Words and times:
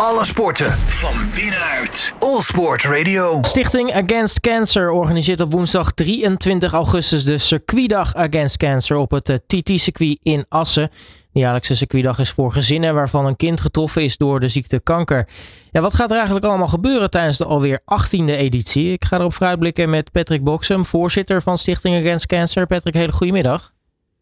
Alle 0.00 0.24
sporten 0.24 0.70
van 0.72 1.14
binnenuit. 1.34 2.14
All 2.18 2.40
Sport 2.40 2.84
Radio. 2.84 3.42
Stichting 3.42 3.92
Against 3.92 4.40
Cancer 4.40 4.90
organiseert 4.90 5.40
op 5.40 5.52
woensdag 5.52 5.92
23 5.92 6.72
augustus 6.72 7.24
de 7.24 7.38
circuitdag 7.38 8.14
Against 8.14 8.56
Cancer 8.56 8.96
op 8.96 9.10
het 9.10 9.24
TT-circuit 9.46 10.18
in 10.22 10.44
Assen. 10.48 10.88
De 11.32 11.40
jaarlijkse 11.40 11.76
circuitdag 11.76 12.18
is 12.18 12.30
voor 12.30 12.52
gezinnen 12.52 12.94
waarvan 12.94 13.26
een 13.26 13.36
kind 13.36 13.60
getroffen 13.60 14.02
is 14.02 14.16
door 14.16 14.40
de 14.40 14.48
ziekte 14.48 14.80
kanker. 14.80 15.28
Ja, 15.70 15.80
wat 15.80 15.94
gaat 15.94 16.10
er 16.10 16.16
eigenlijk 16.16 16.46
allemaal 16.46 16.68
gebeuren 16.68 17.10
tijdens 17.10 17.38
de 17.38 17.44
alweer 17.44 17.80
18e 17.80 18.30
editie? 18.30 18.92
Ik 18.92 19.04
ga 19.04 19.18
erop 19.18 19.32
vooruitblikken 19.32 19.90
met 19.90 20.12
Patrick 20.12 20.44
Boksem, 20.44 20.84
voorzitter 20.84 21.42
van 21.42 21.58
Stichting 21.58 21.96
Against 21.96 22.26
Cancer. 22.26 22.66
Patrick, 22.66 22.94
hele 22.94 23.12
goedemiddag. 23.12 23.72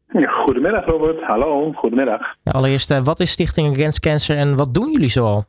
Ja, 0.09 0.31
goedemiddag 0.31 0.85
Robert, 0.85 1.23
hallo, 1.23 1.73
goedemiddag. 1.73 2.21
Ja, 2.43 2.53
allereerst, 2.53 2.91
eh, 2.91 3.05
wat 3.05 3.21
is 3.21 3.31
Stichting 3.31 3.75
Against 3.75 4.01
Cancer 4.01 4.37
en 4.37 4.57
wat 4.57 4.75
doen 4.75 4.93
jullie 4.93 5.09
zoal? 5.09 5.45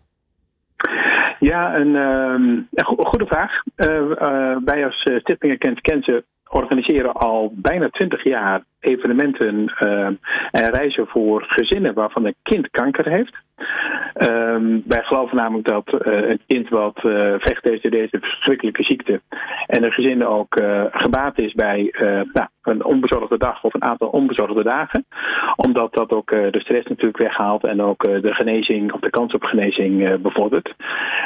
Ja, 1.46 1.76
een, 1.76 1.96
uh, 1.96 2.86
goede 2.86 3.26
vraag. 3.26 3.52
Uh, 3.78 3.96
uh, 3.96 4.58
wij 4.66 4.86
als 4.86 5.02
Stichting 5.02 5.54
Against 5.54 5.82
Cancer 5.82 6.24
organiseren 6.50 7.14
al 7.14 7.54
bijna 7.56 7.90
twintig 7.90 8.24
jaar 8.24 8.64
evenementen 8.80 9.74
en 10.52 10.70
reizen 10.72 11.08
voor 11.08 11.44
gezinnen 11.48 11.94
waarvan 11.94 12.26
een 12.26 12.36
kind 12.44 12.70
kanker 12.70 13.10
heeft. 13.10 13.36
Um, 14.22 14.84
wij 14.88 15.04
geloven 15.04 15.36
namelijk 15.36 15.68
dat 15.68 15.94
uh, 15.94 16.30
een 16.30 16.42
kind 16.48 16.70
wat 16.70 17.04
uh, 17.04 17.34
vecht 17.38 17.64
tegen 17.64 17.92
deze 17.92 18.18
verschrikkelijke 18.22 18.84
ziekte 18.84 19.22
en 19.68 19.84
een 19.84 19.92
gezin 19.92 20.26
ook 20.26 20.60
uh, 20.60 20.84
gebaat 20.92 21.38
is 21.38 21.54
bij 21.54 21.94
nou, 22.34 22.48
een 22.62 22.86
onbezorgde 22.86 23.38
dag 23.38 23.64
of 23.64 23.74
een 23.74 23.88
aantal 23.88 24.08
onbezorgde 24.08 24.64
dagen. 24.64 25.06
Omdat 25.56 25.94
dat 25.94 26.12
ook 26.12 26.30
de 26.30 26.60
stress 26.60 26.88
natuurlijk 26.88 27.18
weghaalt 27.18 27.64
en 27.64 27.82
ook 27.82 28.04
de 28.04 28.34
genezing 28.34 28.92
of 28.92 29.00
de 29.00 29.10
kans 29.10 29.34
op 29.34 29.44
genezing 29.44 30.22
bevordert. 30.22 30.74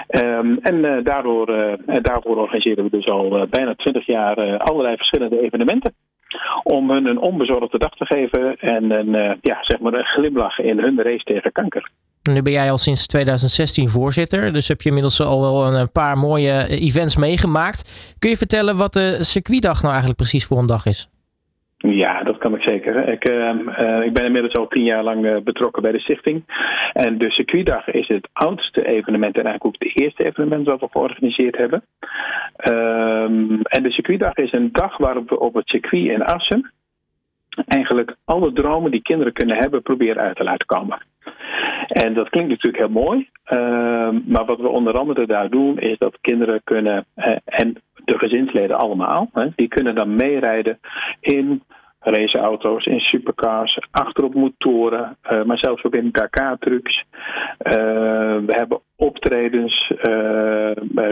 Um, 0.08 0.58
en 0.62 1.04
daardoor, 1.04 1.46
daarvoor 1.86 2.38
organiseren 2.38 2.84
we 2.84 2.90
dus 2.90 3.08
al 3.08 3.48
bijna 3.50 3.76
twintig 3.76 4.06
jaar 4.06 4.58
allerlei 4.58 4.96
verschillende 4.96 5.42
evenementen 5.42 5.94
om 6.64 6.92
hun 6.92 7.06
een 7.06 7.20
onbezorgde 7.20 7.78
dag 7.78 7.96
te 7.96 8.06
geven 8.06 8.58
en 8.58 8.92
een, 8.92 9.38
ja, 9.42 9.58
zeg 9.62 9.80
maar 9.80 9.94
een 9.94 10.06
glimlach 10.06 10.60
in 10.60 10.80
hun 10.80 11.02
race 11.02 11.24
tegen 11.24 11.52
kanker. 11.52 11.90
Nu 12.24 12.42
ben 12.42 12.54
jij 12.54 12.72
al 12.72 12.78
sinds 12.78 13.08
2016 13.08 13.90
voorzitter, 13.90 14.54
dus 14.54 14.68
heb 14.68 14.82
je 14.82 14.88
inmiddels 14.88 15.22
al 15.22 15.42
wel 15.42 15.74
een 15.74 15.92
paar 15.92 16.18
mooie 16.18 16.68
events 16.68 17.18
meegemaakt. 17.18 18.16
Kun 18.20 18.30
je 18.30 18.38
vertellen 18.38 18.78
wat 18.78 18.94
de 18.94 19.18
circuitdag 19.20 19.78
nou 19.78 19.88
eigenlijk 19.88 20.18
precies 20.18 20.46
voor 20.46 20.58
een 20.58 20.66
dag 20.66 20.86
is? 20.86 21.10
Ja, 21.78 22.24
dat 22.24 22.38
kan 22.38 22.56
ik 22.56 22.62
zeker. 22.62 23.08
Ik, 23.08 23.30
uh, 23.30 23.52
uh, 23.80 24.06
ik 24.06 24.14
ben 24.14 24.26
inmiddels 24.26 24.54
al 24.54 24.68
tien 24.68 24.84
jaar 24.84 25.04
lang 25.04 25.44
betrokken 25.44 25.82
bij 25.82 25.92
de 25.92 26.00
stichting. 26.00 26.44
En 26.94 27.18
de 27.18 27.32
circuitdag 27.32 27.88
is 27.88 28.08
het 28.08 28.30
oudste 28.34 28.86
evenement 28.86 29.38
en 29.38 29.46
eigenlijk 29.46 29.66
ook 29.66 29.76
het 29.80 30.02
eerste 30.02 30.26
evenement 30.26 30.66
wat 30.66 30.80
we 30.80 30.88
georganiseerd 30.92 31.58
hebben. 31.58 31.84
Um, 32.72 33.62
en 33.62 33.84
de 33.84 33.92
circuitdag 33.92 34.36
is 34.36 34.52
een 34.52 34.70
dag 34.72 34.98
waarop 34.98 35.30
we 35.30 35.40
op 35.40 35.54
het 35.54 35.68
circuit 35.68 36.06
in 36.06 36.24
Assen 36.24 36.72
eigenlijk 37.68 38.16
alle 38.26 38.54
dromen 38.54 38.92
die 38.92 39.02
kinderen 39.02 39.34
kunnen 39.34 39.58
hebben 39.58 39.82
proberen 39.82 40.24
uit 40.24 40.36
te 40.36 40.44
laten 40.44 40.66
komen. 40.66 40.98
En 41.88 42.14
dat 42.14 42.30
klinkt 42.30 42.50
natuurlijk 42.50 42.84
heel 42.84 43.04
mooi. 43.04 43.30
Uh, 43.52 44.10
maar 44.26 44.46
wat 44.46 44.60
we 44.60 44.68
onder 44.68 44.98
andere 44.98 45.28
daar 45.28 45.50
doen, 45.50 45.80
is 45.80 45.98
dat 45.98 46.18
kinderen 46.22 46.62
kunnen, 46.64 47.06
uh, 47.16 47.38
en 47.46 47.76
de 48.06 48.18
gezinsleden 48.18 48.78
allemaal, 48.78 49.30
hè, 49.34 49.48
die 49.56 49.68
kunnen 49.68 49.96
dan 49.96 50.16
meerijden 50.16 50.80
in 51.20 51.64
raceauto's, 52.10 52.86
in 52.86 53.00
supercars, 53.00 53.80
achterop 53.92 54.34
motoren, 54.34 55.18
uh, 55.32 55.44
maar 55.44 55.58
zelfs 55.58 55.84
ook 55.84 55.94
in 55.94 56.10
Dakar-trucks. 56.12 57.04
we 57.58 58.46
hebben 58.56 58.80
optredens, 58.96 59.92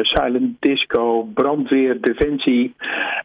silent 0.01 0.55
disco, 0.59 1.23
brandweer, 1.33 2.01
defensie. 2.01 2.75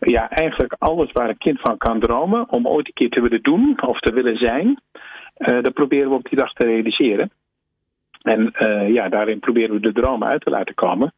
Ja, 0.01 0.31
eigenlijk 0.31 0.75
alles 0.79 1.13
waar 1.13 1.29
een 1.29 1.39
kind 1.39 1.61
van 1.61 1.79
kan 1.79 2.01
dromen 2.01 2.51
om 2.51 2.67
ooit 2.67 2.87
een 2.87 2.95
keer 2.95 3.11
te 3.11 3.21
willen 3.21 3.43
doen 3.43 3.83
of 3.87 3.99
te 4.01 4.13
willen 4.13 4.37
zijn. 4.37 4.81
dat 5.35 5.73
proberen 5.73 6.09
we 6.09 6.15
op 6.15 6.29
die 6.29 6.39
dag 6.39 6.53
te 6.53 6.67
realiseren. 6.67 7.31
En 8.23 8.55
uh, 8.59 8.93
ja, 8.93 9.09
daarin 9.09 9.39
proberen 9.39 9.75
we 9.75 9.81
de 9.81 9.93
dromen 9.93 10.29
uit 10.29 10.41
te 10.41 10.51
laten 10.51 10.75
komen 10.75 11.15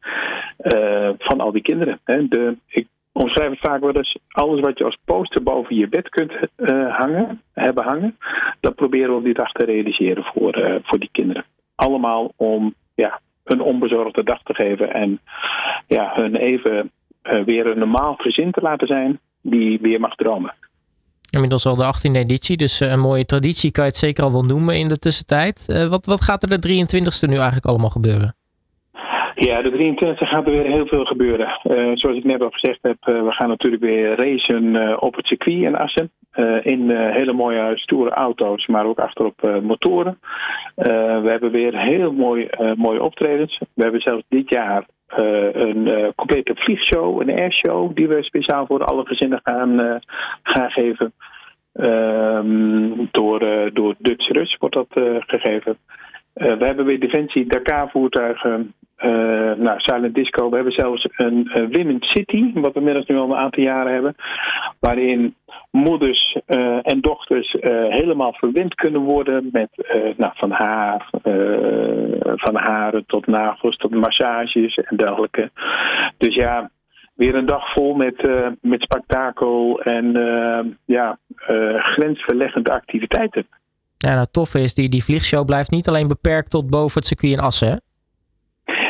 uh, 0.75 1.09
van 1.17 1.39
al 1.39 1.51
die 1.51 1.61
kinderen. 1.61 1.99
Hè. 2.03 2.27
De, 2.27 2.57
omschrijf 3.21 3.49
het 3.49 3.59
vaak 3.59 3.79
wel 3.79 3.95
eens, 3.95 4.17
alles 4.27 4.59
wat 4.59 4.77
je 4.77 4.83
als 4.83 4.97
poster 5.05 5.43
boven 5.43 5.75
je 5.75 5.87
bed 5.87 6.09
kunt 6.09 6.31
uh, 6.31 6.97
hangen, 6.97 7.41
hebben 7.53 7.83
hangen, 7.83 8.17
dat 8.59 8.75
proberen 8.75 9.09
we 9.09 9.15
op 9.15 9.23
die 9.23 9.33
dag 9.33 9.51
te 9.51 9.65
realiseren 9.65 10.23
voor, 10.23 10.81
voor 10.83 10.99
die 10.99 11.09
kinderen. 11.11 11.45
Allemaal 11.75 12.31
om 12.35 12.73
ja, 12.95 13.19
een 13.43 13.61
onbezorgde 13.61 14.23
dag 14.23 14.43
te 14.43 14.53
geven 14.53 14.93
en 14.93 15.19
ja, 15.87 16.11
hun 16.13 16.35
even 16.35 16.91
weer 17.45 17.67
een 17.67 17.79
normaal 17.79 18.15
gezin 18.15 18.51
te 18.51 18.61
laten 18.61 18.87
zijn 18.87 19.19
die 19.41 19.79
weer 19.81 19.99
mag 19.99 20.15
dromen. 20.15 20.53
Inmiddels 21.29 21.65
al 21.65 21.75
de 21.75 21.93
18e 21.93 22.11
editie, 22.11 22.57
dus 22.57 22.79
een 22.79 22.99
mooie 22.99 23.25
traditie 23.25 23.71
kan 23.71 23.83
je 23.83 23.89
het 23.89 23.99
zeker 23.99 24.23
al 24.23 24.31
wel 24.31 24.45
noemen 24.45 24.77
in 24.77 24.87
de 24.87 24.97
tussentijd. 24.99 25.85
Wat, 25.89 26.05
wat 26.05 26.21
gaat 26.21 26.43
er 26.43 26.61
de 26.61 26.67
23e 26.67 27.29
nu 27.29 27.35
eigenlijk 27.35 27.65
allemaal 27.65 27.89
gebeuren? 27.89 28.35
Ja, 29.45 29.61
de 29.61 29.71
23e 29.71 30.27
gaat 30.27 30.45
er 30.45 30.51
weer 30.51 30.65
heel 30.65 30.87
veel 30.87 31.05
gebeuren. 31.05 31.59
Uh, 31.63 31.91
zoals 31.93 32.17
ik 32.17 32.23
net 32.23 32.41
al 32.41 32.49
gezegd 32.49 32.79
heb, 32.81 32.97
uh, 32.99 33.23
we 33.23 33.31
gaan 33.31 33.49
natuurlijk 33.49 33.81
weer 33.81 34.15
racen 34.15 35.01
op 35.01 35.15
het 35.15 35.25
circuit 35.25 35.61
in 35.61 35.75
Assen. 35.75 36.11
in 36.61 36.89
hele 36.89 37.33
mooie 37.33 37.71
stoere 37.77 38.09
auto's, 38.09 38.67
maar 38.67 38.85
ook 38.85 38.99
achterop 38.99 39.59
motoren. 39.61 40.19
we 40.75 41.27
hebben 41.29 41.51
weer 41.51 41.79
heel 41.79 42.11
mooi, 42.11 42.49
mooie 42.75 43.03
optredens. 43.03 43.57
We 43.73 43.83
hebben 43.83 44.01
zelfs 44.01 44.23
dit 44.29 44.49
jaar 44.49 44.85
een 45.53 46.13
complete 46.15 46.55
vliegshow, 46.55 47.21
een 47.21 47.39
airshow, 47.39 47.95
die 47.95 48.07
we 48.07 48.23
speciaal 48.23 48.65
voor 48.65 48.83
alle 48.83 49.05
gezinnen 49.05 49.39
gaan, 49.43 50.01
gaan 50.43 50.71
geven. 50.71 51.13
Um, 51.73 53.07
door, 53.11 53.69
door 53.73 53.95
Dutch 53.97 54.27
Rus 54.29 54.57
wordt 54.59 54.75
dat 54.75 54.87
gegeven. 55.19 55.77
we 56.33 56.65
hebben 56.65 56.85
weer 56.85 56.99
Defensie 56.99 57.45
Dakar-voertuigen. 57.45 58.73
Nou, 59.57 59.79
Silent 59.79 60.15
Disco. 60.15 60.49
We 60.49 60.55
hebben 60.55 60.73
zelfs 60.73 61.07
een 61.11 61.49
Women's 61.71 62.11
City, 62.11 62.51
wat 62.53 62.73
we 62.73 62.79
inmiddels 62.79 63.05
nu 63.05 63.17
al 63.17 63.29
een 63.29 63.35
aantal 63.35 63.63
jaren 63.63 63.93
hebben. 63.93 64.15
Waarin 64.79 65.35
moeders 65.71 66.37
uh, 66.47 66.79
en 66.81 67.01
dochters 67.01 67.55
helemaal 67.89 68.33
verwend 68.33 68.75
kunnen 68.75 69.01
worden 69.01 69.49
met 69.51 69.69
nou, 70.17 70.31
van 70.35 70.51
haar, 70.51 71.09
van 72.35 72.55
haren 72.55 73.05
tot 73.05 73.27
nagels 73.27 73.77
tot 73.77 73.91
massages 73.91 74.75
en 74.75 74.97
dergelijke. 74.97 75.51
Dus 76.17 76.35
ja, 76.35 76.69
weer 77.13 77.35
een 77.35 77.45
dag 77.45 77.71
vol 77.73 77.93
met, 77.93 78.27
met 78.61 78.81
spektakel 78.81 79.81
en 79.81 80.11
ja, 80.85 81.17
grensverleggende 81.77 82.71
activiteiten. 82.71 83.47
Ja, 83.97 84.13
nou, 84.13 84.27
tof 84.31 84.55
is, 84.55 84.73
die, 84.73 84.89
die 84.89 85.03
vliegshow 85.03 85.45
blijft 85.45 85.71
niet 85.71 85.87
alleen 85.87 86.07
beperkt 86.07 86.49
tot 86.49 86.69
boven 86.69 86.93
het 86.97 87.05
circuit 87.05 87.33
in 87.33 87.39
Assen? 87.39 87.81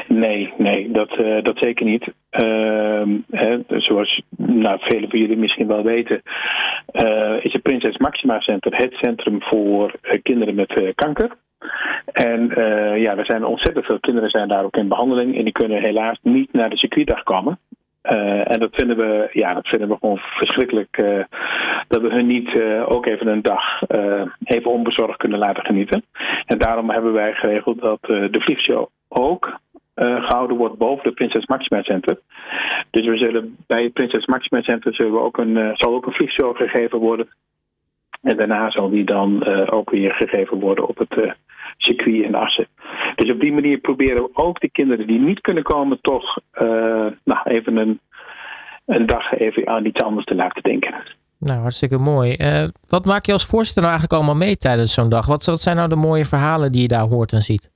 Nee, 0.08 0.54
nee, 0.58 0.92
dat, 0.92 1.18
uh, 1.20 1.44
dat 1.44 1.58
zeker 1.58 1.86
niet. 1.86 2.08
Uh, 2.32 3.04
hè, 3.32 3.58
zoals 3.68 4.22
nou, 4.38 4.80
velen 4.82 5.10
van 5.10 5.20
jullie 5.20 5.38
misschien 5.38 5.68
wel 5.68 5.84
weten, 5.84 6.22
uh, 6.92 7.44
is 7.46 7.54
het 7.54 7.62
Prinses 7.62 7.98
Maxima 7.98 8.40
Center 8.40 8.78
het 8.78 8.94
centrum 8.94 9.42
voor 9.42 9.94
uh, 10.02 10.22
kinderen 10.24 10.56
met 10.56 10.94
kanker. 10.96 11.32
En 12.06 12.52
ja, 13.00 13.18
er 13.18 13.26
zijn 13.26 13.46
ontzettend 13.46 13.86
veel 13.86 14.00
kinderen 14.00 14.30
zijn 14.30 14.48
daar 14.48 14.64
ook 14.64 14.78
in 14.78 14.88
behandeling 14.88 15.38
en 15.38 15.44
die 15.44 15.54
kunnen 15.54 15.82
helaas 15.82 16.18
niet 16.22 16.54
naar 16.54 16.70
de 16.70 16.78
circuitdag 16.78 17.24
komen. 17.24 17.60
En 18.44 18.60
dat 18.60 18.76
vinden 18.76 18.98
we, 18.98 19.30
ja, 19.32 19.54
dat 19.54 19.68
vinden 19.68 19.90
we 19.90 19.98
gewoon 20.00 20.18
verschrikkelijk. 20.18 21.04
Dat 21.88 22.02
we 22.02 22.10
hun 22.10 22.28
niet 22.28 22.60
ook 22.86 23.06
even 23.06 23.28
een 23.28 23.42
dag 23.42 23.82
even 24.44 24.72
onbezorgd 24.72 25.18
kunnen 25.18 25.40
laten 25.40 25.66
genieten. 25.66 26.04
En 26.46 26.58
daarom 26.58 26.90
hebben 26.90 27.14
wij 27.14 27.34
geregeld 27.34 27.82
dat 27.82 28.02
de 28.02 28.42
vliegshow 28.42 28.88
ook 29.08 29.60
gehouden 29.96 30.58
wordt 30.58 30.78
boven 30.78 31.04
de 31.04 31.12
Prinses 31.12 31.46
Maxima 31.46 31.84
Center. 31.84 32.20
Dus 32.90 33.06
we 33.06 33.18
zullen 33.18 33.56
bij 33.68 33.84
het 33.84 33.94
Prinses 33.94 34.26
Maxima 34.26 34.62
Center 34.62 34.94
zullen 34.94 35.12
we 35.12 35.20
ook 35.20 35.38
een, 35.38 35.72
zal 35.74 35.94
ook 35.94 36.06
een 36.06 36.14
vliegshow 36.14 36.56
gegeven 36.56 37.00
worden. 37.00 37.28
En 38.22 38.38
daarna 38.38 38.72
zal 38.72 38.90
die 38.90 39.06
dan 39.06 39.46
ook 39.70 39.90
weer 39.90 40.14
gegeven 40.14 40.60
worden 40.60 40.88
op 40.88 40.98
het 40.98 41.36
circuit 41.78 42.24
in 42.24 42.36
Assen. 42.36 42.68
Dus 43.16 43.32
op 43.32 43.40
die 43.40 43.54
manier 43.54 43.78
proberen 43.78 44.24
we 44.24 44.30
ook 44.34 44.60
de 44.60 44.70
kinderen 44.70 45.08
die 45.08 45.20
niet 45.20 45.42
kunnen 45.42 45.64
komen, 45.64 45.98
toch 46.02 46.40
nou, 47.24 47.40
even 47.44 47.78
een, 47.78 48.00
een 48.86 49.06
dag 49.06 49.34
even 49.34 49.68
aan 49.68 49.86
iets 49.86 50.04
anders 50.04 50.26
te 50.26 50.36
laten 50.36 50.64
denken. 50.64 50.94
Nou, 51.40 51.60
hartstikke 51.60 51.98
mooi. 51.98 52.38
Wat 52.88 53.06
maak 53.06 53.26
je 53.26 53.34
als 53.34 53.46
voorzitter 53.46 53.84
nou 53.84 53.94
eigenlijk 53.94 54.22
allemaal 54.22 54.48
mee 54.48 54.58
tijdens 54.58 54.94
zo'n 54.94 55.10
dag? 55.10 55.26
Wat, 55.26 55.46
wat, 55.46 55.62
zijn 55.62 55.76
nou 55.76 55.90
de 55.90 55.96
mooie 55.96 56.26
verhalen 56.26 56.72
die 56.72 56.82
je 56.82 56.88
daar 56.88 57.08
hoort 57.08 57.32
en 57.32 57.42
ziet? 57.42 57.74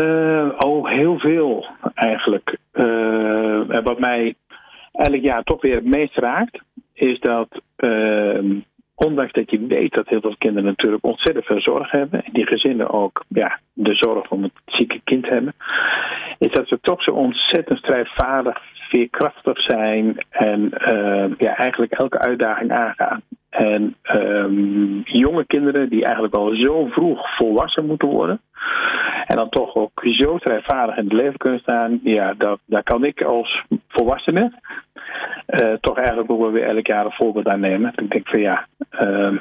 Uh, 0.00 0.48
oh, 0.58 0.88
heel 0.88 1.18
veel 1.18 1.66
eigenlijk. 1.94 2.58
Uh, 2.72 3.60
wat 3.82 3.98
mij 3.98 4.34
eigenlijk 4.92 5.24
ja, 5.24 5.42
toch 5.42 5.60
weer 5.60 5.74
het 5.74 5.84
meest 5.84 6.16
raakt, 6.16 6.62
is 6.94 7.20
dat 7.20 7.48
ondanks 8.94 9.32
dat 9.32 9.50
je 9.50 9.66
weet 9.66 9.92
dat 9.92 10.08
heel 10.08 10.20
veel 10.20 10.34
kinderen 10.38 10.64
natuurlijk 10.64 11.04
ontzettend 11.04 11.44
veel 11.44 11.60
zorg 11.60 11.90
hebben, 11.90 12.24
en 12.24 12.32
die 12.32 12.46
gezinnen 12.46 12.90
ook 12.90 13.24
ja, 13.28 13.58
de 13.72 13.94
zorg 13.94 14.30
om 14.30 14.42
het 14.42 14.52
zieke 14.64 15.00
kind 15.04 15.28
hebben, 15.28 15.54
is 16.38 16.52
dat 16.52 16.68
ze 16.68 16.78
toch 16.80 17.02
zo 17.02 17.10
ontzettend 17.10 17.78
strijdvaardig, 17.78 18.58
veerkrachtig 18.88 19.62
zijn 19.62 20.24
en 20.30 20.70
uh, 20.88 21.24
ja, 21.38 21.56
eigenlijk 21.56 21.92
elke 21.92 22.18
uitdaging 22.18 22.72
aangaan. 22.72 23.22
En 23.50 23.96
um, 24.12 25.02
jonge 25.04 25.46
kinderen 25.46 25.88
die 25.88 26.04
eigenlijk 26.04 26.34
al 26.34 26.54
zo 26.54 26.86
vroeg 26.86 27.36
volwassen 27.36 27.86
moeten 27.86 28.08
worden. 28.08 28.40
En 29.26 29.36
dan 29.36 29.48
toch 29.48 29.74
ook 29.74 30.00
zo 30.04 30.36
strijdvaardig 30.38 30.96
in 30.96 31.04
het 31.04 31.12
leven 31.12 31.38
kunnen 31.38 31.60
staan. 31.60 32.00
Ja, 32.02 32.34
dat, 32.38 32.58
daar 32.64 32.82
kan 32.82 33.04
ik 33.04 33.22
als 33.22 33.64
volwassene 33.88 34.52
uh, 35.46 35.72
toch 35.80 35.96
eigenlijk 35.96 36.30
ook 36.30 36.40
wel 36.40 36.52
weer 36.52 36.68
elk 36.68 36.86
jaar 36.86 37.04
een 37.04 37.12
voorbeeld 37.12 37.46
aan 37.48 37.60
nemen. 37.60 37.92
Ik 37.96 38.10
denk 38.10 38.28
van 38.28 38.40
ja, 38.40 38.66
uh, 38.92 39.32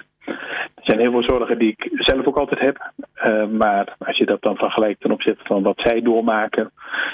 er 0.75 0.83
zijn 0.83 1.00
heel 1.00 1.12
veel 1.12 1.24
zorgen 1.24 1.59
die 1.59 1.75
ik 1.77 1.89
zelf 1.94 2.25
ook 2.25 2.38
altijd 2.38 2.59
heb. 2.59 2.91
Uh, 3.25 3.45
maar 3.47 3.95
als 3.97 4.18
je 4.18 4.25
dat 4.25 4.41
dan 4.41 4.56
vergelijkt 4.56 5.01
ten 5.01 5.12
opzichte 5.12 5.44
van 5.44 5.63
wat 5.63 5.80
zij 5.80 6.01
doormaken 6.01 6.71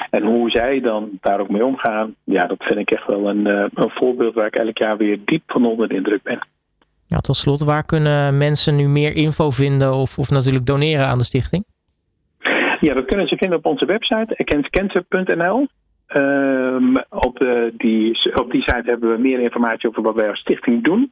en 0.09 0.23
hoe 0.23 0.49
zij 0.49 0.81
dan 0.81 1.09
daar 1.21 1.39
ook 1.39 1.49
mee 1.49 1.65
omgaan, 1.65 2.15
ja, 2.23 2.41
dat 2.47 2.63
vind 2.63 2.79
ik 2.79 2.91
echt 2.91 3.07
wel 3.07 3.29
een, 3.29 3.45
een 3.45 3.91
voorbeeld 3.91 4.33
waar 4.33 4.47
ik 4.47 4.55
elk 4.55 4.77
jaar 4.77 4.97
weer 4.97 5.19
diep 5.25 5.43
van 5.47 5.65
onder 5.65 5.87
de 5.87 5.95
indruk 5.95 6.23
ben. 6.23 6.39
Ja, 7.07 7.17
tot 7.17 7.35
slot, 7.35 7.63
waar 7.63 7.83
kunnen 7.83 8.37
mensen 8.37 8.75
nu 8.75 8.87
meer 8.87 9.15
info 9.15 9.49
vinden 9.49 9.93
of, 9.93 10.17
of 10.17 10.29
natuurlijk 10.29 10.65
doneren 10.65 11.05
aan 11.05 11.17
de 11.17 11.23
stichting? 11.23 11.65
Ja, 12.79 12.93
dat 12.93 13.05
kunnen 13.05 13.27
ze 13.27 13.37
vinden 13.37 13.57
op 13.57 13.65
onze 13.65 13.85
website, 13.85 14.37
againstcancer.nl. 14.37 15.67
Um, 16.15 16.97
op, 17.09 17.41
uh, 17.41 17.63
die, 17.77 18.33
op 18.33 18.51
die 18.51 18.61
site 18.61 18.89
hebben 18.89 19.11
we 19.11 19.21
meer 19.21 19.39
informatie 19.39 19.89
over 19.89 20.01
wat 20.01 20.15
wij 20.15 20.29
als 20.29 20.39
stichting 20.39 20.83
doen. 20.83 21.09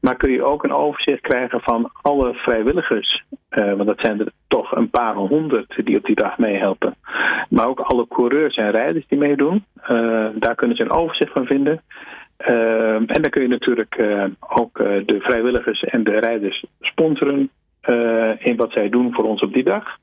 Maar 0.00 0.16
kun 0.16 0.32
je 0.32 0.42
ook 0.42 0.64
een 0.64 0.72
overzicht 0.72 1.20
krijgen 1.20 1.60
van 1.60 1.90
alle 2.02 2.34
vrijwilligers. 2.34 3.22
Uh, 3.50 3.72
want 3.72 3.86
dat 3.86 4.00
zijn 4.00 4.20
er 4.20 4.32
toch 4.48 4.76
een 4.76 4.90
paar 4.90 5.14
honderd 5.14 5.80
die 5.84 5.96
op 5.96 6.04
die 6.04 6.14
dag 6.14 6.38
meehelpen. 6.38 6.94
Maar 7.48 7.66
ook 7.66 7.80
alle 7.80 8.08
coureurs 8.08 8.56
en 8.56 8.70
rijders 8.70 9.06
die 9.08 9.18
meedoen. 9.18 9.64
Uh, 9.90 10.26
daar 10.34 10.54
kunnen 10.54 10.76
ze 10.76 10.82
een 10.82 10.96
overzicht 10.96 11.32
van 11.32 11.46
vinden. 11.46 11.82
Uh, 12.48 12.94
en 12.94 13.22
dan 13.22 13.30
kun 13.30 13.42
je 13.42 13.48
natuurlijk 13.48 14.02
ook 14.40 14.78
de 15.06 15.16
vrijwilligers 15.20 15.82
en 15.82 16.04
de 16.04 16.18
rijders 16.18 16.64
sponsoren 16.80 17.50
in 18.38 18.56
wat 18.56 18.72
zij 18.72 18.88
doen 18.88 19.14
voor 19.14 19.24
ons 19.24 19.42
op 19.42 19.52
die 19.52 19.64
dag. 19.64 20.02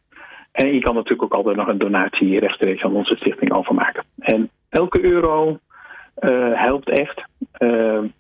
En 0.51 0.74
je 0.74 0.80
kan 0.80 0.95
natuurlijk 0.95 1.24
ook 1.24 1.33
altijd 1.33 1.56
nog 1.56 1.68
een 1.68 1.77
donatie 1.77 2.39
rechtstreeks 2.39 2.83
aan 2.83 2.95
onze 2.95 3.15
stichting 3.15 3.53
overmaken. 3.53 4.03
En 4.19 4.50
elke 4.69 5.03
euro 5.03 5.59
helpt 6.53 6.89
echt. 6.89 7.24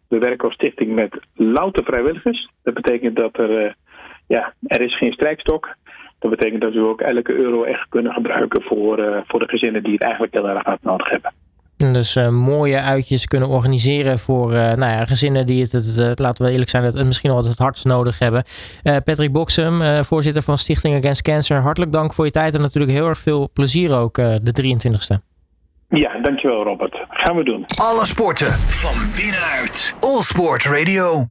we 0.07 0.17
werken 0.17 0.45
als 0.45 0.53
stichting 0.53 0.95
met 0.95 1.19
louter 1.35 1.83
vrijwilligers. 1.83 2.49
Dat 2.63 2.73
betekent 2.73 3.15
dat 3.15 3.37
er, 3.37 3.75
ja, 4.27 4.53
er 4.61 4.81
is 4.81 4.97
geen 4.97 5.13
strijkstok. 5.13 5.75
Dat 6.19 6.31
betekent 6.31 6.61
dat 6.61 6.73
we 6.73 6.79
ook 6.79 7.01
elke 7.01 7.33
euro 7.33 7.63
echt 7.63 7.89
kunnen 7.89 8.13
gebruiken 8.13 8.63
voor, 8.63 9.23
voor 9.27 9.39
de 9.39 9.47
gezinnen 9.47 9.83
die 9.83 9.93
het 9.93 10.03
eigenlijk 10.03 10.33
heel 10.33 10.49
erg 10.49 10.63
hard 10.63 10.83
nodig 10.83 11.09
hebben. 11.09 11.33
Dus 11.81 12.15
uh, 12.15 12.29
mooie 12.29 12.79
uitjes 12.79 13.25
kunnen 13.25 13.49
organiseren 13.49 14.19
voor 14.19 14.51
uh, 14.51 14.57
nou 14.57 14.91
ja, 14.91 15.05
gezinnen 15.05 15.45
die 15.45 15.61
het, 15.61 15.71
het 15.71 15.95
uh, 15.97 16.11
laten 16.15 16.45
we 16.45 16.51
eerlijk 16.51 16.69
zijn, 16.69 16.83
het 16.83 17.05
misschien 17.05 17.31
wel 17.31 17.45
het 17.45 17.57
hardst 17.57 17.85
nodig 17.85 18.19
hebben. 18.19 18.43
Patrick 18.83 19.31
Boksem, 19.31 20.03
voorzitter 20.03 20.41
van 20.41 20.57
Stichting 20.57 20.97
Against 20.97 21.21
Cancer, 21.21 21.61
hartelijk 21.61 21.91
dank 21.91 22.13
voor 22.13 22.25
je 22.25 22.31
tijd 22.31 22.53
en 22.53 22.61
natuurlijk 22.61 22.93
heel 22.93 23.07
erg 23.07 23.17
veel 23.17 23.49
plezier 23.53 23.95
ook 23.95 24.15
de 24.15 24.77
23ste. 24.77 25.29
Ja, 25.89 26.21
dankjewel 26.21 26.63
Robert. 26.63 27.05
Gaan 27.09 27.35
we 27.35 27.43
doen. 27.43 27.65
Alle 27.81 28.05
sporten 28.05 28.51
van 28.51 28.95
binnenuit. 29.15 29.95
All 29.99 30.21
Sport 30.21 30.65
Radio. 30.65 31.19